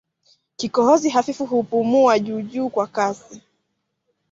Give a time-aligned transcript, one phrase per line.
[0.57, 3.41] Kikohozi hafifu kupumua juujuu na kwa kasi